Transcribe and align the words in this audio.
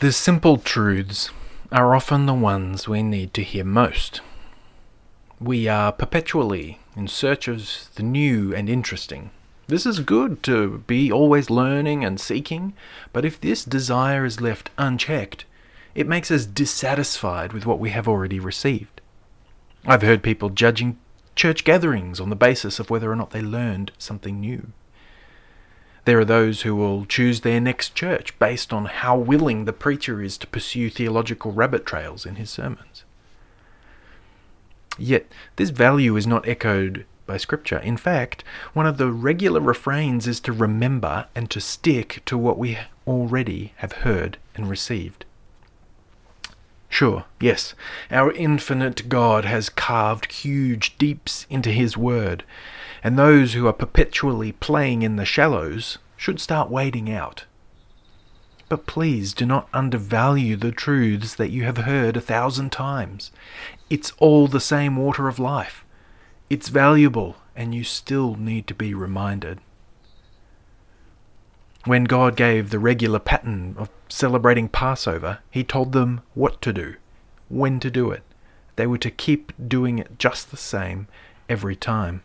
The 0.00 0.12
simple 0.12 0.56
truths 0.56 1.28
are 1.70 1.94
often 1.94 2.24
the 2.24 2.32
ones 2.32 2.88
we 2.88 3.02
need 3.02 3.34
to 3.34 3.42
hear 3.42 3.64
most. 3.64 4.22
We 5.38 5.68
are 5.68 5.92
perpetually 5.92 6.78
in 6.96 7.06
search 7.06 7.46
of 7.48 7.68
the 7.96 8.02
new 8.02 8.54
and 8.54 8.70
interesting. 8.70 9.28
This 9.66 9.84
is 9.84 10.00
good 10.00 10.42
to 10.44 10.78
be 10.86 11.12
always 11.12 11.50
learning 11.50 12.02
and 12.02 12.18
seeking, 12.18 12.72
but 13.12 13.26
if 13.26 13.38
this 13.38 13.62
desire 13.62 14.24
is 14.24 14.40
left 14.40 14.70
unchecked, 14.78 15.44
it 15.94 16.08
makes 16.08 16.30
us 16.30 16.46
dissatisfied 16.46 17.52
with 17.52 17.66
what 17.66 17.78
we 17.78 17.90
have 17.90 18.08
already 18.08 18.40
received. 18.40 19.02
I've 19.84 20.00
heard 20.00 20.22
people 20.22 20.48
judging 20.48 20.98
church 21.36 21.62
gatherings 21.62 22.20
on 22.20 22.30
the 22.30 22.36
basis 22.36 22.80
of 22.80 22.88
whether 22.88 23.12
or 23.12 23.16
not 23.16 23.32
they 23.32 23.42
learned 23.42 23.92
something 23.98 24.40
new. 24.40 24.72
There 26.04 26.18
are 26.18 26.24
those 26.24 26.62
who 26.62 26.74
will 26.74 27.04
choose 27.04 27.40
their 27.40 27.60
next 27.60 27.94
church 27.94 28.38
based 28.38 28.72
on 28.72 28.86
how 28.86 29.16
willing 29.16 29.64
the 29.64 29.72
preacher 29.72 30.22
is 30.22 30.38
to 30.38 30.46
pursue 30.46 30.90
theological 30.90 31.52
rabbit 31.52 31.84
trails 31.84 32.24
in 32.24 32.36
his 32.36 32.50
sermons. 32.50 33.04
Yet, 34.98 35.26
this 35.56 35.70
value 35.70 36.16
is 36.16 36.26
not 36.26 36.48
echoed 36.48 37.06
by 37.26 37.36
Scripture. 37.36 37.78
In 37.78 37.96
fact, 37.96 38.42
one 38.72 38.86
of 38.86 38.98
the 38.98 39.12
regular 39.12 39.60
refrains 39.60 40.26
is 40.26 40.40
to 40.40 40.52
remember 40.52 41.26
and 41.34 41.48
to 41.50 41.60
stick 41.60 42.22
to 42.26 42.36
what 42.36 42.58
we 42.58 42.78
already 43.06 43.72
have 43.76 43.92
heard 43.92 44.36
and 44.56 44.68
received. 44.68 45.24
Sure, 46.88 47.24
yes, 47.40 47.74
our 48.10 48.32
infinite 48.32 49.08
God 49.08 49.44
has 49.44 49.68
carved 49.68 50.32
huge 50.32 50.98
deeps 50.98 51.46
into 51.48 51.70
His 51.70 51.96
Word, 51.96 52.42
and 53.02 53.18
those 53.18 53.52
who 53.52 53.66
are 53.66 53.72
perpetually 53.72 54.52
playing 54.52 55.02
in 55.02 55.16
the 55.16 55.24
shallows 55.24 55.98
should 56.16 56.40
start 56.40 56.70
wading 56.70 57.10
out. 57.10 57.44
But 58.68 58.86
please 58.86 59.32
do 59.32 59.46
not 59.46 59.68
undervalue 59.72 60.56
the 60.56 60.70
truths 60.70 61.34
that 61.34 61.50
you 61.50 61.64
have 61.64 61.78
heard 61.78 62.16
a 62.16 62.20
thousand 62.20 62.70
times. 62.70 63.32
It's 63.88 64.12
all 64.18 64.46
the 64.46 64.60
same 64.60 64.96
water 64.96 65.26
of 65.26 65.38
life. 65.38 65.84
It's 66.48 66.68
valuable, 66.68 67.36
and 67.56 67.74
you 67.74 67.82
still 67.82 68.36
need 68.36 68.66
to 68.68 68.74
be 68.74 68.94
reminded. 68.94 69.60
When 71.84 72.04
God 72.04 72.36
gave 72.36 72.70
the 72.70 72.78
regular 72.78 73.18
pattern 73.18 73.74
of 73.78 73.88
celebrating 74.08 74.68
Passover, 74.68 75.38
He 75.50 75.64
told 75.64 75.92
them 75.92 76.20
what 76.34 76.60
to 76.62 76.72
do, 76.72 76.94
when 77.48 77.80
to 77.80 77.90
do 77.90 78.10
it. 78.10 78.22
They 78.76 78.86
were 78.86 78.98
to 78.98 79.10
keep 79.10 79.52
doing 79.66 79.98
it 79.98 80.18
just 80.18 80.50
the 80.50 80.56
same 80.56 81.08
every 81.48 81.74
time. 81.74 82.22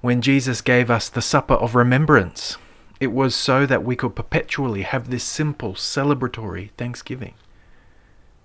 When 0.00 0.22
Jesus 0.22 0.60
gave 0.60 0.90
us 0.90 1.08
the 1.08 1.20
supper 1.20 1.54
of 1.54 1.74
remembrance, 1.74 2.56
it 3.00 3.08
was 3.08 3.34
so 3.34 3.66
that 3.66 3.84
we 3.84 3.96
could 3.96 4.14
perpetually 4.14 4.82
have 4.82 5.10
this 5.10 5.24
simple 5.24 5.74
celebratory 5.74 6.70
thanksgiving. 6.76 7.34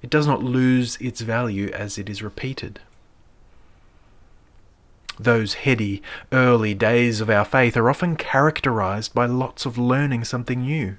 It 0.01 0.09
does 0.09 0.25
not 0.25 0.43
lose 0.43 0.97
its 0.97 1.21
value 1.21 1.69
as 1.71 1.97
it 1.97 2.09
is 2.09 2.23
repeated. 2.23 2.79
Those 5.19 5.53
heady, 5.53 6.01
early 6.31 6.73
days 6.73 7.21
of 7.21 7.29
our 7.29 7.45
faith 7.45 7.77
are 7.77 7.89
often 7.89 8.15
characterized 8.15 9.13
by 9.13 9.27
lots 9.27 9.63
of 9.63 9.77
learning 9.77 10.23
something 10.23 10.61
new. 10.61 10.97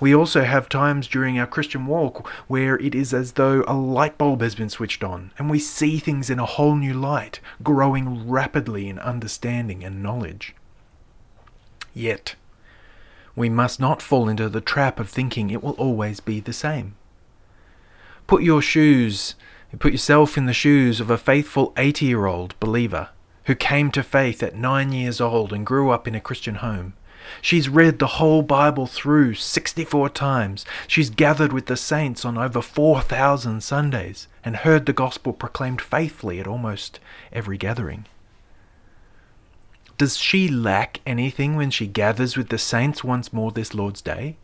We 0.00 0.12
also 0.12 0.42
have 0.42 0.68
times 0.68 1.06
during 1.06 1.38
our 1.38 1.46
Christian 1.46 1.86
walk 1.86 2.28
where 2.48 2.76
it 2.78 2.92
is 2.92 3.14
as 3.14 3.32
though 3.32 3.64
a 3.68 3.74
light 3.74 4.18
bulb 4.18 4.40
has 4.42 4.56
been 4.56 4.68
switched 4.68 5.04
on 5.04 5.30
and 5.38 5.48
we 5.48 5.60
see 5.60 5.98
things 5.98 6.28
in 6.28 6.40
a 6.40 6.44
whole 6.44 6.74
new 6.74 6.92
light, 6.92 7.38
growing 7.62 8.28
rapidly 8.28 8.88
in 8.88 8.98
understanding 8.98 9.84
and 9.84 10.02
knowledge. 10.02 10.56
Yet, 11.94 12.34
we 13.36 13.48
must 13.48 13.78
not 13.78 14.02
fall 14.02 14.28
into 14.28 14.48
the 14.48 14.60
trap 14.60 14.98
of 14.98 15.08
thinking 15.08 15.50
it 15.50 15.62
will 15.62 15.72
always 15.72 16.18
be 16.18 16.40
the 16.40 16.52
same. 16.52 16.96
Put 18.26 18.42
your 18.42 18.60
shoes, 18.60 19.36
put 19.78 19.92
yourself 19.92 20.36
in 20.36 20.46
the 20.46 20.52
shoes 20.52 21.00
of 21.00 21.10
a 21.10 21.18
faithful 21.18 21.72
80 21.76 22.06
year 22.06 22.26
old 22.26 22.58
believer 22.58 23.10
who 23.44 23.54
came 23.54 23.90
to 23.90 24.02
faith 24.02 24.42
at 24.42 24.54
nine 24.54 24.92
years 24.92 25.20
old 25.20 25.52
and 25.52 25.66
grew 25.66 25.90
up 25.90 26.06
in 26.06 26.14
a 26.14 26.20
Christian 26.20 26.56
home. 26.56 26.94
She's 27.40 27.68
read 27.68 27.98
the 27.98 28.18
whole 28.18 28.42
Bible 28.42 28.86
through 28.86 29.34
64 29.34 30.10
times. 30.10 30.64
She's 30.86 31.10
gathered 31.10 31.52
with 31.52 31.66
the 31.66 31.76
saints 31.76 32.24
on 32.24 32.36
over 32.36 32.60
4,000 32.60 33.62
Sundays 33.62 34.28
and 34.44 34.56
heard 34.56 34.86
the 34.86 34.92
gospel 34.92 35.32
proclaimed 35.32 35.80
faithfully 35.80 36.40
at 36.40 36.46
almost 36.46 36.98
every 37.32 37.56
gathering. 37.56 38.06
Does 39.98 40.16
she 40.16 40.48
lack 40.48 41.00
anything 41.06 41.54
when 41.54 41.70
she 41.70 41.86
gathers 41.86 42.36
with 42.36 42.48
the 42.48 42.58
saints 42.58 43.04
once 43.04 43.32
more 43.32 43.52
this 43.52 43.72
Lord's 43.72 44.02
Day? 44.02 44.36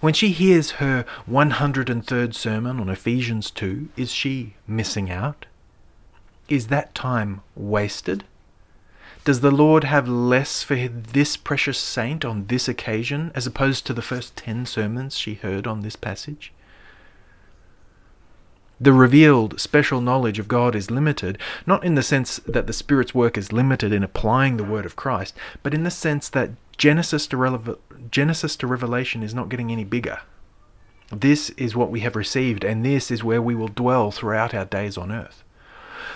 When 0.00 0.14
she 0.14 0.30
hears 0.30 0.72
her 0.72 1.04
103rd 1.28 2.34
sermon 2.34 2.78
on 2.78 2.88
Ephesians 2.88 3.50
2, 3.50 3.88
is 3.96 4.12
she 4.12 4.54
missing 4.66 5.10
out? 5.10 5.46
Is 6.52 6.66
that 6.66 6.94
time 6.94 7.40
wasted? 7.56 8.24
Does 9.24 9.40
the 9.40 9.50
Lord 9.50 9.84
have 9.84 10.06
less 10.06 10.62
for 10.62 10.76
this 10.76 11.34
precious 11.34 11.78
saint 11.78 12.26
on 12.26 12.48
this 12.48 12.68
occasion 12.68 13.32
as 13.34 13.46
opposed 13.46 13.86
to 13.86 13.94
the 13.94 14.02
first 14.02 14.36
ten 14.36 14.66
sermons 14.66 15.16
she 15.16 15.32
heard 15.32 15.66
on 15.66 15.80
this 15.80 15.96
passage? 15.96 16.52
The 18.78 18.92
revealed 18.92 19.62
special 19.62 20.02
knowledge 20.02 20.38
of 20.38 20.46
God 20.46 20.76
is 20.76 20.90
limited, 20.90 21.38
not 21.66 21.84
in 21.84 21.94
the 21.94 22.02
sense 22.02 22.36
that 22.46 22.66
the 22.66 22.74
Spirit's 22.74 23.14
work 23.14 23.38
is 23.38 23.50
limited 23.50 23.90
in 23.90 24.02
applying 24.02 24.58
the 24.58 24.62
Word 24.62 24.84
of 24.84 24.94
Christ, 24.94 25.34
but 25.62 25.72
in 25.72 25.84
the 25.84 25.90
sense 25.90 26.28
that 26.28 26.50
Genesis 26.76 27.26
to, 27.28 27.78
Genesis 28.10 28.56
to 28.56 28.66
Revelation 28.66 29.22
is 29.22 29.32
not 29.32 29.48
getting 29.48 29.72
any 29.72 29.84
bigger. 29.84 30.20
This 31.10 31.48
is 31.56 31.74
what 31.74 31.90
we 31.90 32.00
have 32.00 32.14
received, 32.14 32.62
and 32.62 32.84
this 32.84 33.10
is 33.10 33.24
where 33.24 33.40
we 33.40 33.54
will 33.54 33.68
dwell 33.68 34.10
throughout 34.10 34.52
our 34.52 34.66
days 34.66 34.98
on 34.98 35.10
earth. 35.10 35.44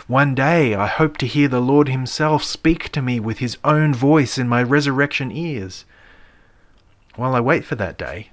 One 0.07 0.37
day 0.37 0.75
I 0.75 0.87
hope 0.87 1.17
to 1.19 1.27
hear 1.27 1.49
the 1.49 1.61
Lord 1.61 1.89
Himself 1.89 2.45
speak 2.45 2.91
to 2.91 3.03
me 3.03 3.19
with 3.19 3.39
His 3.39 3.59
own 3.65 3.93
voice 3.93 4.39
in 4.39 4.49
my 4.49 4.63
resurrection 4.63 5.33
ears. 5.33 5.85
While 7.17 7.35
I 7.35 7.41
wait 7.41 7.65
for 7.65 7.75
that 7.75 7.99
day, 7.99 8.31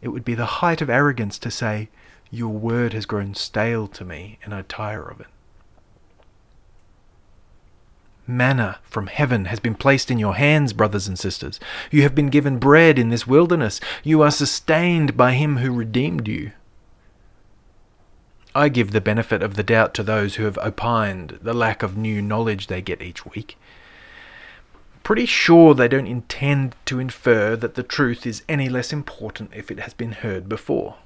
it 0.00 0.08
would 0.08 0.24
be 0.24 0.34
the 0.34 0.58
height 0.62 0.82
of 0.82 0.90
arrogance 0.90 1.38
to 1.38 1.50
say, 1.50 1.88
your 2.32 2.48
word 2.48 2.92
has 2.92 3.06
grown 3.06 3.34
stale 3.34 3.86
to 3.88 4.04
me, 4.04 4.38
and 4.42 4.54
I 4.54 4.62
tire 4.62 5.04
of 5.04 5.20
it. 5.20 5.26
Manna 8.26 8.78
from 8.82 9.08
heaven 9.08 9.44
has 9.44 9.60
been 9.60 9.74
placed 9.74 10.10
in 10.10 10.18
your 10.18 10.34
hands, 10.34 10.72
brothers 10.72 11.06
and 11.06 11.18
sisters. 11.18 11.60
You 11.90 12.02
have 12.02 12.14
been 12.14 12.30
given 12.30 12.58
bread 12.58 12.98
in 12.98 13.10
this 13.10 13.26
wilderness. 13.26 13.80
You 14.02 14.22
are 14.22 14.30
sustained 14.30 15.16
by 15.16 15.34
him 15.34 15.58
who 15.58 15.72
redeemed 15.72 16.26
you. 16.26 16.52
I 18.54 18.68
give 18.68 18.90
the 18.90 19.00
benefit 19.00 19.42
of 19.42 19.54
the 19.54 19.62
doubt 19.62 19.94
to 19.94 20.02
those 20.02 20.34
who 20.34 20.44
have 20.44 20.58
opined 20.58 21.38
the 21.40 21.54
lack 21.54 21.82
of 21.82 21.96
new 21.96 22.20
knowledge 22.20 22.66
they 22.66 22.82
get 22.82 23.00
each 23.00 23.24
week. 23.24 23.56
Pretty 25.02 25.24
sure 25.24 25.74
they 25.74 25.88
don't 25.88 26.06
intend 26.06 26.76
to 26.84 27.00
infer 27.00 27.56
that 27.56 27.74
the 27.74 27.82
truth 27.82 28.26
is 28.26 28.42
any 28.48 28.68
less 28.68 28.92
important 28.92 29.50
if 29.54 29.70
it 29.70 29.80
has 29.80 29.94
been 29.94 30.12
heard 30.12 30.48
before. 30.48 30.96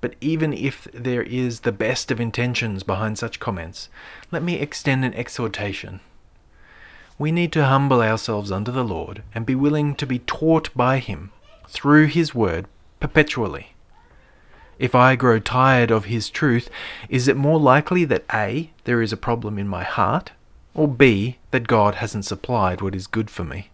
But 0.00 0.14
even 0.20 0.52
if 0.52 0.88
there 0.92 1.22
is 1.22 1.60
the 1.60 1.72
best 1.72 2.10
of 2.10 2.20
intentions 2.20 2.82
behind 2.82 3.18
such 3.18 3.40
comments, 3.40 3.88
let 4.32 4.42
me 4.42 4.56
extend 4.56 5.04
an 5.04 5.14
exhortation. 5.14 6.00
We 7.18 7.32
need 7.32 7.52
to 7.52 7.66
humble 7.66 8.02
ourselves 8.02 8.52
under 8.52 8.70
the 8.70 8.84
Lord 8.84 9.22
and 9.34 9.46
be 9.46 9.54
willing 9.54 9.94
to 9.96 10.06
be 10.06 10.20
taught 10.20 10.70
by 10.76 10.98
Him 10.98 11.32
through 11.68 12.06
His 12.06 12.34
Word 12.34 12.66
perpetually. 13.00 13.74
If 14.78 14.94
I 14.94 15.16
grow 15.16 15.40
tired 15.40 15.90
of 15.90 16.04
His 16.04 16.30
truth, 16.30 16.70
is 17.08 17.26
it 17.26 17.36
more 17.36 17.58
likely 17.58 18.04
that 18.04 18.24
A, 18.32 18.70
there 18.84 19.02
is 19.02 19.12
a 19.12 19.16
problem 19.16 19.58
in 19.58 19.66
my 19.66 19.82
heart, 19.82 20.32
or 20.74 20.86
B, 20.86 21.38
that 21.50 21.66
God 21.66 21.96
hasn't 21.96 22.24
supplied 22.24 22.80
what 22.80 22.94
is 22.94 23.06
good 23.06 23.28
for 23.30 23.44
me? 23.44 23.70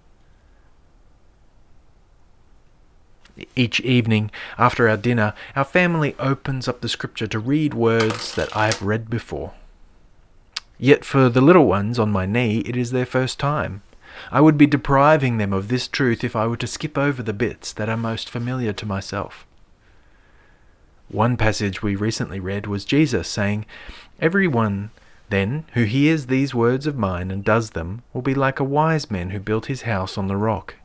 Each 3.57 3.81
evening, 3.81 4.31
after 4.57 4.89
our 4.89 4.97
dinner, 4.97 5.35
our 5.57 5.65
family 5.65 6.15
opens 6.19 6.69
up 6.69 6.81
the 6.81 6.89
scripture 6.89 7.27
to 7.27 7.39
read 7.39 7.75
words 7.75 8.35
that 8.37 8.57
I 8.57 8.67
have 8.67 8.81
read 8.81 9.11
before. 9.11 9.53
Yet 10.79 11.05
for 11.05 11.29
the 11.29 11.41
little 11.41 11.67
ones 11.67 11.99
on 11.99 12.13
my 12.13 12.27
knee, 12.27 12.59
it 12.61 12.77
is 12.77 12.93
their 12.93 13.07
first 13.07 13.39
time. 13.39 13.83
I 14.31 14.41
would 14.41 14.57
be 14.57 14.67
depriving 14.67 15.39
them 15.39 15.53
of 15.53 15.69
this 15.69 15.89
truth 15.89 16.23
if 16.23 16.37
I 16.37 16.47
were 16.47 16.57
to 16.57 16.67
skip 16.69 16.97
over 16.97 17.23
the 17.23 17.33
bits 17.33 17.73
that 17.73 17.89
are 17.89 17.97
most 17.97 18.31
familiar 18.31 18.73
to 18.73 18.87
myself. 18.87 19.45
One 21.09 21.37
passage 21.37 21.83
we 21.83 21.97
recently 21.97 22.41
read 22.41 22.67
was 22.67 22.85
Jesus 22.85 23.29
saying, 23.29 23.67
Everyone 24.21 24.91
then 25.31 25.65
who 25.75 25.85
hears 25.85 26.27
these 26.27 26.55
words 26.55 26.87
of 26.87 26.97
mine 26.97 27.31
and 27.31 27.45
does 27.45 27.71
them 27.71 28.03
will 28.13 28.23
be 28.23 28.35
like 28.35 28.61
a 28.61 28.65
wise 28.65 29.11
man 29.11 29.31
who 29.31 29.41
built 29.41 29.67
his 29.67 29.83
house 29.83 30.17
on 30.19 30.29
the 30.29 30.37
rock. 30.37 30.77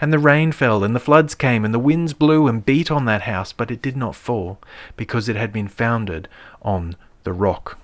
And 0.00 0.12
the 0.12 0.18
rain 0.18 0.52
fell, 0.52 0.84
and 0.84 0.94
the 0.94 1.00
floods 1.00 1.34
came, 1.34 1.64
and 1.64 1.72
the 1.72 1.78
winds 1.78 2.12
blew 2.12 2.46
and 2.46 2.64
beat 2.64 2.90
on 2.90 3.06
that 3.06 3.22
house, 3.22 3.52
but 3.52 3.70
it 3.70 3.80
did 3.80 3.96
not 3.96 4.14
fall, 4.14 4.58
because 4.96 5.28
it 5.28 5.36
had 5.36 5.52
been 5.52 5.68
founded 5.68 6.28
on 6.60 6.96
the 7.24 7.32
rock. 7.32 7.78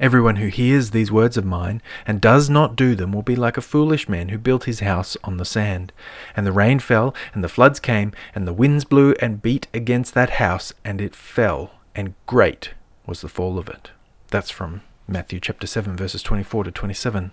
Everyone 0.00 0.36
who 0.36 0.46
hears 0.46 0.90
these 0.90 1.10
words 1.10 1.36
of 1.36 1.44
mine 1.44 1.82
and 2.06 2.20
does 2.20 2.48
not 2.48 2.76
do 2.76 2.94
them 2.94 3.12
will 3.12 3.22
be 3.22 3.34
like 3.34 3.56
a 3.56 3.62
foolish 3.62 4.08
man 4.08 4.28
who 4.28 4.38
built 4.38 4.64
his 4.64 4.80
house 4.80 5.16
on 5.24 5.38
the 5.38 5.44
sand. 5.44 5.92
And 6.36 6.46
the 6.46 6.52
rain 6.52 6.78
fell, 6.78 7.14
and 7.34 7.42
the 7.42 7.48
floods 7.48 7.80
came, 7.80 8.12
and 8.32 8.46
the 8.46 8.52
winds 8.52 8.84
blew 8.84 9.14
and 9.20 9.42
beat 9.42 9.66
against 9.74 10.14
that 10.14 10.30
house, 10.30 10.72
and 10.84 11.00
it 11.00 11.16
fell, 11.16 11.72
and 11.96 12.14
great 12.26 12.74
was 13.06 13.22
the 13.22 13.28
fall 13.28 13.58
of 13.58 13.68
it. 13.68 13.90
That's 14.28 14.50
from 14.50 14.82
Matthew 15.08 15.40
chapter 15.40 15.66
7, 15.66 15.96
verses 15.96 16.22
24 16.22 16.64
to 16.64 16.70
27. 16.70 17.32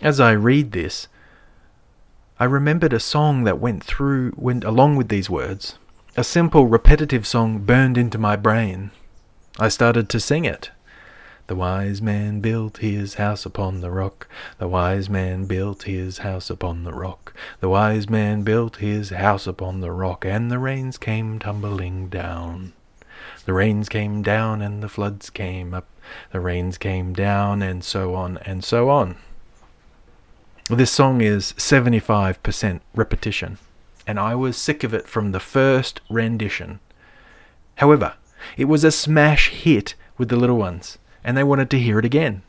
As 0.00 0.18
I 0.18 0.32
read 0.32 0.72
this, 0.72 1.06
I 2.40 2.44
remembered 2.44 2.92
a 2.92 3.00
song 3.00 3.44
that 3.44 3.60
went 3.60 3.84
through, 3.84 4.32
went 4.36 4.64
along 4.64 4.96
with 4.96 5.08
these 5.08 5.30
words. 5.30 5.78
A 6.16 6.24
simple, 6.24 6.66
repetitive 6.66 7.26
song 7.28 7.60
burned 7.60 7.96
into 7.96 8.18
my 8.18 8.34
brain. 8.34 8.90
I 9.60 9.68
started 9.68 10.08
to 10.10 10.20
sing 10.20 10.44
it. 10.44 10.70
The 11.48 11.56
wise 11.56 12.00
man 12.00 12.38
built 12.40 12.76
his 12.76 13.14
house 13.14 13.44
upon 13.44 13.80
the 13.80 13.90
rock. 13.90 14.28
The 14.58 14.68
wise 14.68 15.10
man 15.10 15.46
built 15.46 15.82
his 15.82 16.18
house 16.18 16.48
upon 16.48 16.84
the 16.84 16.92
rock. 16.92 17.34
The 17.58 17.68
wise 17.68 18.08
man 18.08 18.42
built 18.42 18.76
his 18.76 19.10
house 19.10 19.48
upon 19.48 19.80
the 19.80 19.90
rock, 19.90 20.24
and 20.24 20.48
the 20.48 20.60
rains 20.60 20.96
came 20.96 21.40
tumbling 21.40 22.08
down. 22.08 22.72
The 23.46 23.52
rains 23.52 23.88
came 23.88 24.22
down, 24.22 24.62
and 24.62 24.80
the 24.80 24.88
floods 24.88 25.28
came 25.28 25.74
up. 25.74 25.88
The 26.30 26.38
rains 26.38 26.78
came 26.78 27.12
down, 27.12 27.60
and 27.60 27.82
so 27.82 28.14
on, 28.14 28.38
and 28.44 28.62
so 28.62 28.90
on. 28.90 29.16
This 30.70 30.92
song 30.92 31.20
is 31.20 31.54
75% 31.54 32.80
repetition, 32.94 33.58
and 34.06 34.20
I 34.20 34.36
was 34.36 34.56
sick 34.56 34.84
of 34.84 34.94
it 34.94 35.08
from 35.08 35.32
the 35.32 35.40
first 35.40 36.00
rendition. 36.08 36.78
However, 37.76 38.14
it 38.56 38.66
was 38.66 38.84
a 38.84 38.90
smash 38.90 39.50
hit 39.50 39.94
with 40.16 40.28
the 40.28 40.36
little 40.36 40.56
ones, 40.56 40.98
and 41.22 41.36
they 41.36 41.44
wanted 41.44 41.70
to 41.70 41.78
hear 41.78 41.98
it 41.98 42.04
again. 42.04 42.42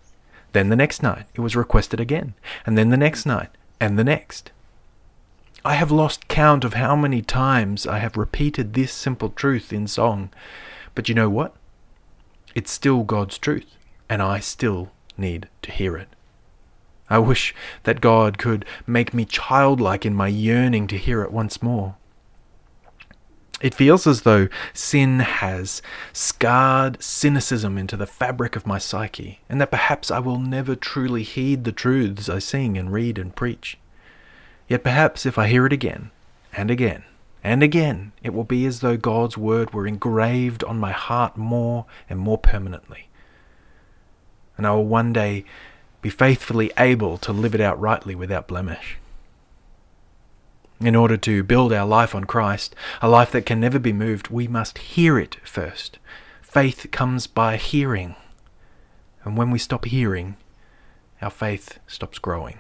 Then 0.54 0.70
the 0.70 0.76
next 0.76 1.04
night 1.04 1.26
it 1.36 1.42
was 1.42 1.56
requested 1.56 2.00
again, 2.00 2.34
and 2.66 2.78
then 2.78 2.90
the 2.90 2.98
next 2.98 3.26
night, 3.26 3.50
and 3.80 3.98
the 3.98 4.04
next. 4.04 4.52
I 5.64 5.76
have 5.76 5.92
lost 5.92 6.28
count 6.28 6.64
of 6.64 6.74
how 6.74 6.96
many 6.96 7.22
times 7.22 7.86
I 7.86 8.00
have 8.00 8.18
repeated 8.18 8.74
this 8.74 8.94
simple 8.94 9.30
truth 9.30 9.74
in 9.74 9.88
song, 9.88 10.30
but 10.96 11.10
you 11.10 11.16
know 11.16 11.30
what? 11.30 11.54
It's 12.56 12.72
still 12.72 13.04
God's 13.04 13.38
truth, 13.38 13.76
and 14.10 14.22
I 14.22 14.40
still 14.40 14.92
need 15.18 15.50
to 15.62 15.72
hear 15.72 15.98
it. 15.98 16.08
I 17.10 17.20
wish 17.20 17.54
that 17.84 18.02
God 18.02 18.38
could 18.38 18.66
make 18.88 19.14
me 19.14 19.26
childlike 19.26 20.06
in 20.06 20.14
my 20.14 20.28
yearning 20.28 20.88
to 20.88 20.98
hear 20.98 21.24
it 21.24 21.32
once 21.32 21.62
more. 21.62 21.96
It 23.62 23.76
feels 23.76 24.08
as 24.08 24.22
though 24.22 24.48
sin 24.74 25.20
has 25.20 25.82
scarred 26.14 27.02
cynicism 27.04 27.78
into 27.78 27.98
the 27.98 28.08
fabric 28.08 28.56
of 28.56 28.66
my 28.66 28.78
psyche, 28.78 29.42
and 29.50 29.60
that 29.60 29.72
perhaps 29.72 30.10
I 30.10 30.20
will 30.20 30.40
never 30.40 30.76
truly 30.76 31.24
heed 31.24 31.66
the 31.66 31.74
truths 31.74 32.30
I 32.30 32.40
sing 32.40 32.78
and 32.78 32.94
read 32.94 33.18
and 33.18 33.36
preach. 33.36 33.78
Yet 34.70 34.84
perhaps 34.84 35.26
if 35.26 35.38
I 35.38 35.48
hear 35.48 35.66
it 35.66 35.74
again, 35.74 36.12
and 36.54 36.72
again, 36.72 37.04
and 37.44 37.62
again, 37.62 38.14
it 38.24 38.34
will 38.34 38.44
be 38.44 38.66
as 38.66 38.80
though 38.80 38.98
God's 38.98 39.38
word 39.38 39.74
were 39.74 39.88
engraved 39.88 40.64
on 40.64 40.80
my 40.80 40.92
heart 40.92 41.38
more 41.38 41.86
and 42.10 42.20
more 42.20 42.38
permanently. 42.38 43.08
And 44.58 44.68
I 44.68 44.72
will 44.72 44.86
one 44.86 45.12
day 45.12 45.46
be 46.02 46.10
faithfully 46.10 46.72
able 46.78 47.18
to 47.20 47.34
live 47.34 47.56
it 47.56 47.62
out 47.62 47.80
rightly 47.80 48.16
without 48.16 48.48
blemish. 48.48 48.98
In 50.82 50.96
order 50.96 51.18
to 51.18 51.44
build 51.44 51.74
our 51.74 51.86
life 51.86 52.16
on 52.16 52.24
Christ, 52.24 52.74
a 53.02 53.10
life 53.10 53.32
that 53.32 53.46
can 53.46 53.60
never 53.60 53.80
be 53.80 53.92
moved, 53.92 54.30
we 54.30 54.48
must 54.48 54.78
hear 54.78 55.20
it 55.20 55.36
first. 55.44 56.00
Faith 56.42 56.88
comes 56.92 57.28
by 57.28 57.58
hearing. 57.58 58.16
And 59.26 59.38
when 59.38 59.52
we 59.52 59.60
stop 59.60 59.84
hearing, 59.86 60.38
our 61.22 61.30
faith 61.30 61.80
stops 61.86 62.18
growing. 62.18 62.60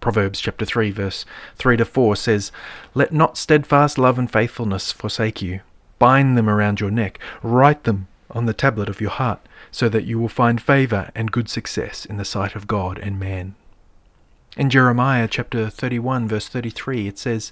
Proverbs 0.00 0.40
chapter 0.40 0.64
3 0.64 0.92
verse 0.92 1.24
3 1.56 1.78
to 1.78 1.84
4 1.84 2.14
says, 2.14 2.52
Let 2.94 3.12
not 3.12 3.36
steadfast 3.36 3.98
love 3.98 4.18
and 4.18 4.30
faithfulness 4.30 4.92
forsake 4.92 5.42
you. 5.42 5.60
Bind 5.98 6.38
them 6.38 6.48
around 6.48 6.78
your 6.78 6.90
neck, 6.90 7.18
write 7.42 7.84
them 7.84 8.06
on 8.30 8.46
the 8.46 8.54
tablet 8.54 8.88
of 8.88 9.00
your 9.00 9.10
heart, 9.10 9.40
so 9.72 9.88
that 9.88 10.04
you 10.04 10.18
will 10.18 10.28
find 10.28 10.62
favor 10.62 11.10
and 11.14 11.32
good 11.32 11.48
success 11.48 12.04
in 12.04 12.18
the 12.18 12.24
sight 12.24 12.54
of 12.54 12.68
God 12.68 12.98
and 12.98 13.18
man. 13.18 13.56
In 14.56 14.70
Jeremiah 14.70 15.26
chapter 15.26 15.68
31, 15.68 16.28
verse 16.28 16.46
33, 16.46 17.08
it 17.08 17.18
says, 17.18 17.50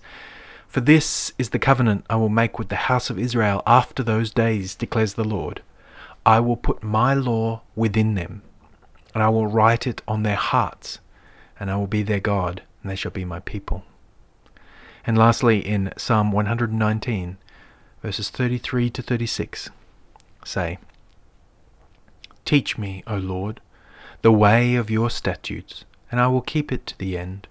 For 0.68 0.80
this 0.80 1.32
is 1.36 1.50
the 1.50 1.58
covenant 1.58 2.06
I 2.08 2.14
will 2.14 2.28
make 2.28 2.60
with 2.60 2.68
the 2.68 2.86
house 2.86 3.10
of 3.10 3.18
Israel 3.18 3.60
after 3.66 4.04
those 4.04 4.30
days, 4.30 4.76
declares 4.76 5.14
the 5.14 5.24
Lord. 5.24 5.62
I 6.24 6.38
will 6.38 6.56
put 6.56 6.84
my 6.84 7.12
law 7.12 7.62
within 7.74 8.14
them, 8.14 8.42
and 9.14 9.22
I 9.22 9.30
will 9.30 9.48
write 9.48 9.84
it 9.84 10.00
on 10.06 10.22
their 10.22 10.36
hearts, 10.36 11.00
and 11.58 11.72
I 11.72 11.76
will 11.76 11.88
be 11.88 12.04
their 12.04 12.20
God, 12.20 12.62
and 12.82 12.90
they 12.90 12.94
shall 12.94 13.10
be 13.10 13.24
my 13.24 13.40
people. 13.40 13.82
And 15.04 15.18
lastly, 15.18 15.58
in 15.58 15.92
Psalm 15.96 16.30
119, 16.30 17.36
verses 18.00 18.30
33 18.30 18.90
to 18.90 19.02
36, 19.02 19.70
say, 20.44 20.78
Teach 22.44 22.78
me, 22.78 23.02
O 23.08 23.16
Lord, 23.16 23.60
the 24.20 24.30
way 24.30 24.76
of 24.76 24.88
your 24.88 25.10
statutes 25.10 25.84
and 26.12 26.20
I 26.20 26.28
will 26.28 26.42
keep 26.42 26.70
it 26.70 26.86
to 26.86 26.98
the 26.98 27.18
end. 27.18 27.48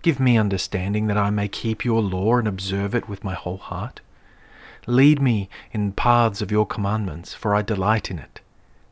Give 0.00 0.18
me 0.18 0.36
understanding 0.36 1.06
that 1.06 1.18
I 1.18 1.30
may 1.30 1.46
keep 1.46 1.84
your 1.84 2.02
law 2.02 2.38
and 2.38 2.48
observe 2.48 2.94
it 2.94 3.08
with 3.08 3.22
my 3.22 3.34
whole 3.34 3.58
heart. 3.58 4.00
Lead 4.86 5.22
me 5.22 5.48
in 5.70 5.92
paths 5.92 6.42
of 6.42 6.50
your 6.50 6.66
commandments, 6.66 7.34
for 7.34 7.54
I 7.54 7.62
delight 7.62 8.10
in 8.10 8.18
it. 8.18 8.40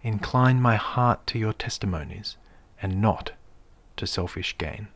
Incline 0.03 0.61
my 0.61 0.77
heart 0.77 1.27
to 1.29 1.39
your 1.39 1.53
testimonies, 1.53 2.37
and 2.81 3.01
not 3.01 3.33
to 3.97 4.07
selfish 4.07 4.57
gain. 4.57 4.89